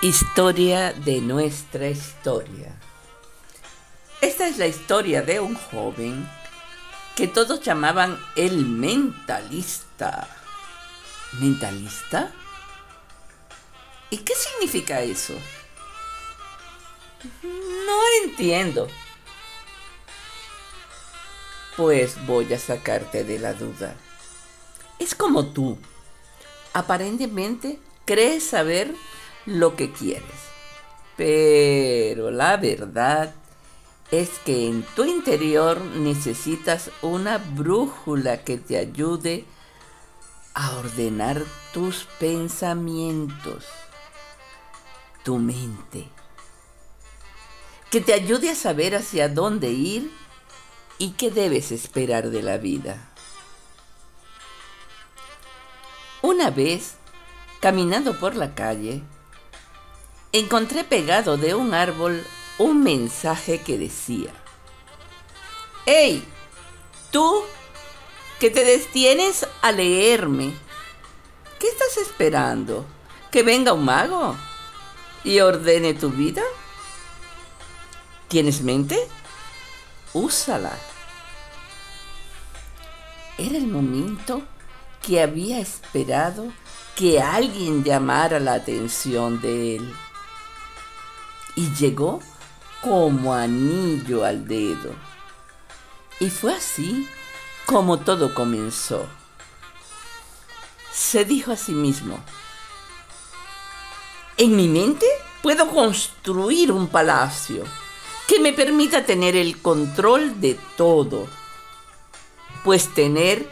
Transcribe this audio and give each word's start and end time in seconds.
Historia 0.00 0.92
de 0.92 1.20
nuestra 1.20 1.88
historia. 1.88 2.72
Esta 4.20 4.46
es 4.46 4.56
la 4.56 4.68
historia 4.68 5.22
de 5.22 5.40
un 5.40 5.56
joven 5.56 6.30
que 7.16 7.26
todos 7.26 7.60
llamaban 7.62 8.16
el 8.36 8.64
mentalista. 8.64 10.28
¿Mentalista? 11.40 12.32
¿Y 14.10 14.18
qué 14.18 14.34
significa 14.36 15.00
eso? 15.00 15.34
No 17.42 18.00
entiendo. 18.22 18.86
Pues 21.76 22.24
voy 22.24 22.54
a 22.54 22.58
sacarte 22.60 23.24
de 23.24 23.40
la 23.40 23.52
duda. 23.52 23.96
Es 25.00 25.16
como 25.16 25.46
tú. 25.46 25.76
Aparentemente 26.72 27.80
crees 28.04 28.44
saber 28.44 28.94
lo 29.48 29.76
que 29.76 29.90
quieres. 29.92 30.24
Pero 31.16 32.30
la 32.30 32.56
verdad 32.56 33.34
es 34.10 34.38
que 34.44 34.68
en 34.68 34.82
tu 34.94 35.04
interior 35.04 35.80
necesitas 35.80 36.90
una 37.02 37.38
brújula 37.38 38.44
que 38.44 38.58
te 38.58 38.76
ayude 38.76 39.44
a 40.54 40.76
ordenar 40.76 41.42
tus 41.72 42.04
pensamientos, 42.18 43.64
tu 45.24 45.38
mente, 45.38 46.08
que 47.90 48.00
te 48.00 48.12
ayude 48.12 48.50
a 48.50 48.54
saber 48.54 48.94
hacia 48.94 49.28
dónde 49.28 49.70
ir 49.70 50.10
y 50.98 51.10
qué 51.12 51.30
debes 51.30 51.72
esperar 51.72 52.30
de 52.30 52.42
la 52.42 52.58
vida. 52.58 53.08
Una 56.22 56.50
vez, 56.50 56.94
caminando 57.60 58.18
por 58.18 58.34
la 58.34 58.54
calle, 58.54 59.02
encontré 60.32 60.84
pegado 60.84 61.36
de 61.36 61.54
un 61.54 61.74
árbol 61.74 62.24
un 62.58 62.82
mensaje 62.82 63.60
que 63.62 63.78
decía, 63.78 64.30
¡Hey! 65.86 66.26
Tú 67.10 67.42
que 68.38 68.50
te 68.50 68.64
destienes 68.64 69.46
a 69.62 69.72
leerme, 69.72 70.52
¿qué 71.58 71.68
estás 71.68 71.96
esperando? 71.96 72.84
¿Que 73.30 73.42
venga 73.42 73.72
un 73.72 73.84
mago 73.84 74.36
y 75.24 75.40
ordene 75.40 75.94
tu 75.94 76.10
vida? 76.10 76.42
¿Tienes 78.28 78.60
mente? 78.60 78.98
Úsala. 80.12 80.76
Era 83.38 83.56
el 83.56 83.68
momento 83.68 84.42
que 85.02 85.22
había 85.22 85.60
esperado 85.60 86.52
que 86.96 87.20
alguien 87.20 87.84
llamara 87.84 88.40
la 88.40 88.54
atención 88.54 89.40
de 89.40 89.76
él 89.76 89.94
y 91.58 91.74
llegó 91.74 92.20
como 92.82 93.34
anillo 93.34 94.24
al 94.24 94.46
dedo. 94.46 94.94
Y 96.20 96.30
fue 96.30 96.54
así 96.54 97.08
como 97.66 97.98
todo 97.98 98.32
comenzó. 98.32 99.04
Se 100.92 101.24
dijo 101.24 101.50
a 101.50 101.56
sí 101.56 101.72
mismo, 101.72 102.20
en 104.36 104.54
mi 104.54 104.68
mente 104.68 105.04
puedo 105.42 105.68
construir 105.68 106.70
un 106.70 106.86
palacio 106.86 107.64
que 108.28 108.38
me 108.38 108.52
permita 108.52 109.04
tener 109.04 109.34
el 109.34 109.60
control 109.60 110.40
de 110.40 110.56
todo, 110.76 111.26
pues 112.62 112.94
tener 112.94 113.50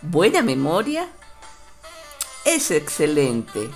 buena 0.00 0.42
memoria 0.42 1.08
es 2.44 2.70
excelente 2.70 3.68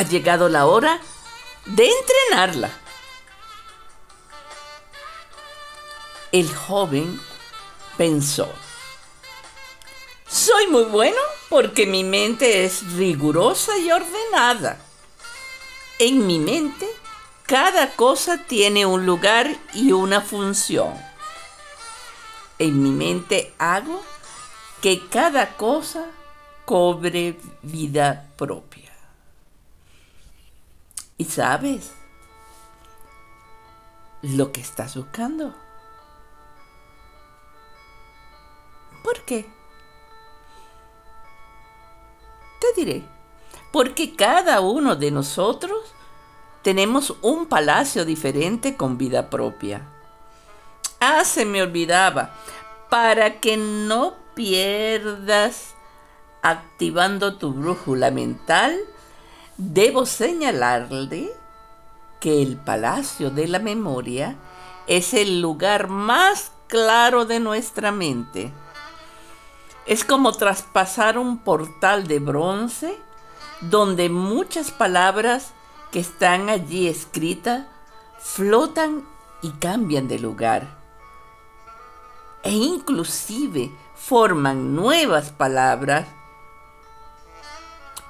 ha 0.00 0.02
llegado 0.02 0.48
la 0.48 0.64
hora 0.64 0.98
de 1.66 1.86
entrenarla. 1.86 2.70
El 6.32 6.50
joven 6.54 7.20
pensó, 7.98 8.50
soy 10.26 10.68
muy 10.68 10.84
bueno 10.84 11.18
porque 11.50 11.84
mi 11.86 12.02
mente 12.02 12.64
es 12.64 12.94
rigurosa 12.94 13.76
y 13.76 13.92
ordenada. 13.92 14.78
En 15.98 16.26
mi 16.26 16.38
mente, 16.38 16.88
cada 17.42 17.90
cosa 17.94 18.38
tiene 18.38 18.86
un 18.86 19.04
lugar 19.04 19.54
y 19.74 19.92
una 19.92 20.22
función. 20.22 20.94
En 22.58 22.82
mi 22.82 22.90
mente 22.90 23.52
hago 23.58 24.02
que 24.80 25.06
cada 25.08 25.58
cosa 25.58 26.06
cobre 26.64 27.38
vida 27.60 28.30
propia. 28.38 28.89
¿Y 31.20 31.26
sabes 31.26 31.92
lo 34.22 34.52
que 34.52 34.62
estás 34.62 34.96
buscando? 34.96 35.54
¿Por 39.04 39.20
qué? 39.26 39.46
Te 42.58 42.72
diré, 42.74 43.04
porque 43.70 44.16
cada 44.16 44.62
uno 44.62 44.96
de 44.96 45.10
nosotros 45.10 45.94
tenemos 46.62 47.14
un 47.20 47.44
palacio 47.44 48.06
diferente 48.06 48.78
con 48.78 48.96
vida 48.96 49.28
propia. 49.28 49.86
Ah, 51.00 51.26
se 51.26 51.44
me 51.44 51.62
olvidaba, 51.62 52.34
para 52.88 53.40
que 53.40 53.58
no 53.58 54.14
pierdas 54.32 55.74
activando 56.40 57.36
tu 57.36 57.52
brújula 57.52 58.10
mental, 58.10 58.80
Debo 59.62 60.06
señalarle 60.06 61.30
que 62.18 62.40
el 62.40 62.56
Palacio 62.56 63.30
de 63.30 63.46
la 63.46 63.58
Memoria 63.58 64.36
es 64.86 65.12
el 65.12 65.42
lugar 65.42 65.88
más 65.88 66.50
claro 66.66 67.26
de 67.26 67.40
nuestra 67.40 67.92
mente. 67.92 68.54
Es 69.84 70.02
como 70.02 70.32
traspasar 70.32 71.18
un 71.18 71.36
portal 71.36 72.06
de 72.06 72.20
bronce 72.20 72.98
donde 73.60 74.08
muchas 74.08 74.70
palabras 74.70 75.52
que 75.92 76.00
están 76.00 76.48
allí 76.48 76.88
escritas 76.88 77.66
flotan 78.18 79.06
y 79.42 79.50
cambian 79.50 80.08
de 80.08 80.20
lugar. 80.20 80.68
E 82.44 82.50
inclusive 82.50 83.70
forman 83.94 84.74
nuevas 84.74 85.32
palabras. 85.32 86.06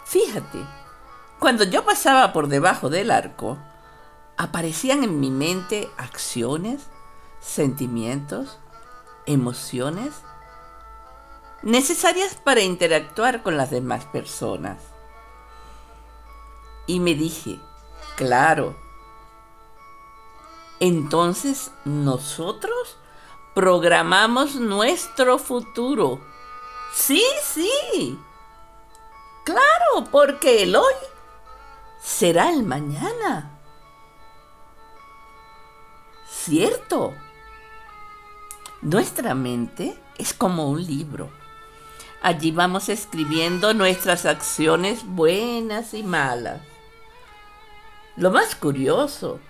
Fíjate, 0.04 0.79
cuando 1.40 1.64
yo 1.64 1.84
pasaba 1.84 2.32
por 2.34 2.48
debajo 2.48 2.90
del 2.90 3.10
arco, 3.10 3.58
aparecían 4.36 5.02
en 5.02 5.18
mi 5.20 5.30
mente 5.30 5.90
acciones, 5.96 6.82
sentimientos, 7.40 8.58
emociones 9.26 10.12
necesarias 11.62 12.34
para 12.36 12.60
interactuar 12.60 13.42
con 13.42 13.56
las 13.56 13.70
demás 13.70 14.04
personas. 14.04 14.82
Y 16.86 17.00
me 17.00 17.14
dije, 17.14 17.58
claro, 18.16 18.76
entonces 20.78 21.70
nosotros 21.86 22.98
programamos 23.54 24.56
nuestro 24.56 25.38
futuro. 25.38 26.20
Sí, 26.92 27.24
sí. 27.42 28.18
Claro, 29.44 30.10
porque 30.10 30.64
el 30.64 30.76
hoy 30.76 30.94
será 32.00 32.50
el 32.50 32.62
mañana. 32.62 33.58
¿Cierto? 36.28 37.14
Nuestra 38.82 39.34
mente 39.34 39.98
es 40.16 40.32
como 40.32 40.70
un 40.70 40.84
libro. 40.84 41.30
Allí 42.22 42.50
vamos 42.50 42.88
escribiendo 42.88 43.74
nuestras 43.74 44.26
acciones 44.26 45.04
buenas 45.04 45.94
y 45.94 46.02
malas. 46.02 46.60
Lo 48.16 48.30
más 48.30 48.54
curioso 48.54 49.40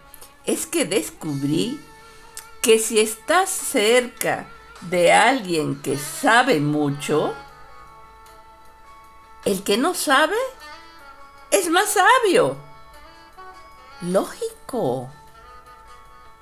es 0.45 0.67
que 0.67 0.85
descubrí 0.85 1.81
que 2.63 2.79
si 2.79 3.01
estás 3.01 3.51
cerca 3.51 4.47
de 4.83 5.13
alguien 5.13 5.81
que 5.83 5.97
sabe 5.97 6.61
mucho, 6.61 7.35
el 9.45 9.63
que 9.63 9.77
no 9.77 9.95
sabe 9.95 10.37
es 11.51 11.69
más 11.69 11.91
sabio. 11.91 12.57
Lógico. 14.03 15.11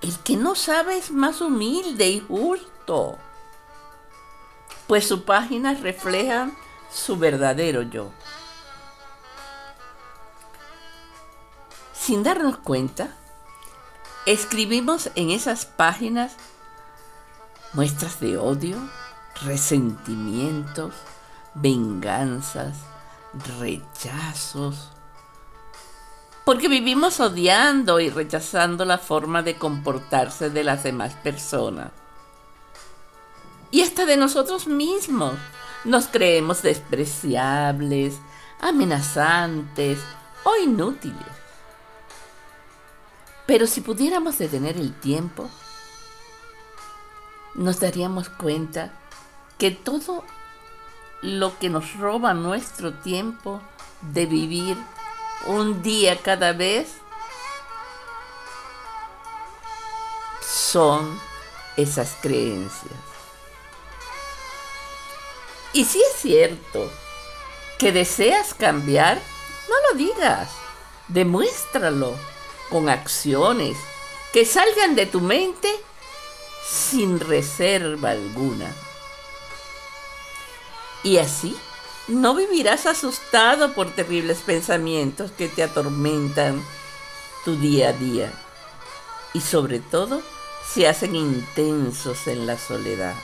El 0.01 0.17
que 0.21 0.37
no 0.37 0.55
sabe 0.55 0.97
es 0.97 1.11
más 1.11 1.41
humilde 1.41 2.09
y 2.09 2.21
justo, 2.21 3.19
pues 4.87 5.09
sus 5.09 5.23
páginas 5.23 5.81
reflejan 5.81 6.57
su 6.91 7.17
verdadero 7.17 7.83
yo. 7.83 8.13
Sin 11.93 12.23
darnos 12.23 12.59
cuenta, 12.59 13.17
escribimos 14.25 15.11
en 15.17 15.31
esas 15.31 15.67
páginas 15.67 16.37
muestras 17.73 18.21
de 18.21 18.39
odio, 18.39 18.77
resentimientos, 19.43 20.95
venganzas, 21.55 22.77
rechazos, 23.59 24.91
porque 26.49 26.69
vivimos 26.69 27.21
odiando 27.21 28.01
y 28.01 28.09
rechazando 28.09 28.87
la 28.87 28.97
forma 28.97 29.43
de 29.43 29.59
comportarse 29.59 30.49
de 30.49 30.65
las 30.65 30.83
demás 30.83 31.13
personas. 31.17 31.91
Y 33.71 33.83
hasta 33.83 34.07
de 34.07 34.17
nosotros 34.17 34.67
mismos. 34.67 35.35
Nos 35.85 36.07
creemos 36.07 36.63
despreciables, 36.63 38.15
amenazantes 38.63 39.99
o 40.45 40.57
inútiles. 40.57 41.19
Pero 43.45 43.67
si 43.67 43.83
pudiéramos 43.83 44.39
detener 44.39 44.79
el 44.79 44.95
tiempo, 44.95 45.51
nos 47.57 47.79
daríamos 47.79 48.31
cuenta 48.31 48.95
que 49.59 49.71
todo 49.71 50.25
lo 51.21 51.59
que 51.59 51.69
nos 51.69 51.95
roba 51.99 52.33
nuestro 52.33 52.95
tiempo 52.95 53.61
de 54.01 54.25
vivir 54.25 54.79
un 55.47 55.83
día 55.83 56.21
cada 56.23 56.53
vez 56.53 56.89
son 60.43 61.21
esas 61.77 62.17
creencias. 62.21 62.93
Y 65.73 65.85
si 65.85 66.01
es 66.01 66.13
cierto 66.21 66.91
que 67.79 67.93
deseas 67.93 68.55
cambiar, 68.55 69.21
no 69.69 69.75
lo 69.91 69.99
digas, 69.99 70.51
demuéstralo 71.09 72.17
con 72.71 72.89
acciones 72.89 73.77
que 74.33 74.45
salgan 74.45 74.95
de 74.95 75.07
tu 75.07 75.21
mente 75.21 75.73
sin 76.69 77.21
reserva 77.21 78.11
alguna. 78.11 78.75
Y 81.03 81.19
así 81.19 81.57
no 82.09 82.35
vivirás 82.35 82.87
asustado 82.87 83.75
por 83.75 83.91
terribles 83.91 84.39
pensamientos 84.39 85.31
que 85.31 85.49
te 85.49 85.63
atormentan 85.63 86.65
tu 87.45 87.57
día 87.57 87.91
a 87.91 87.93
día 87.93 88.33
y 89.35 89.41
sobre 89.41 89.79
todo 89.79 90.23
se 90.67 90.89
hacen 90.89 91.15
intensos 91.15 92.27
en 92.27 92.47
la 92.47 92.59
soledad. 92.59 93.15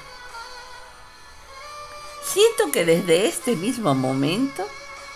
Siento 2.22 2.70
que 2.72 2.84
desde 2.84 3.26
este 3.26 3.56
mismo 3.56 3.94
momento 3.94 4.66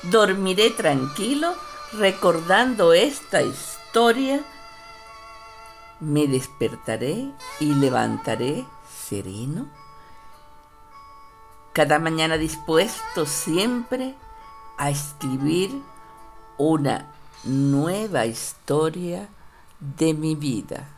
dormiré 0.04 0.70
tranquilo 0.70 1.54
recordando 1.92 2.92
esta 2.92 3.42
historia. 3.42 4.44
Me 6.00 6.26
despertaré 6.26 7.30
y 7.60 7.74
levantaré 7.74 8.64
sereno 9.08 9.68
cada 11.78 12.00
mañana 12.00 12.36
dispuesto 12.38 13.24
siempre 13.24 14.16
a 14.78 14.90
escribir 14.90 15.70
una 16.56 17.06
nueva 17.44 18.26
historia 18.26 19.28
de 19.78 20.12
mi 20.12 20.34
vida. 20.34 20.88